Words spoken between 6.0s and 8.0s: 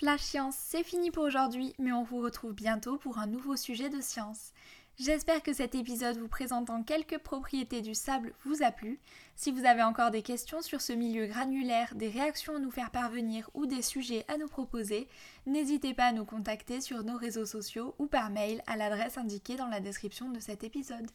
vous présentant quelques propriétés du